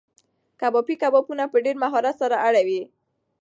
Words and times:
کبابي 0.59 0.95
کبابونه 1.01 1.43
په 1.51 1.57
ډېر 1.65 1.75
مهارت 1.83 2.15
سره 2.21 2.35
اړوي. 2.47 2.81